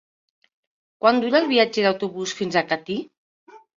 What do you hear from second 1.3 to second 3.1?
el viatge en autobús fins a Catí?